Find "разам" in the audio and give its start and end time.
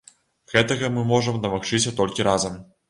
2.33-2.63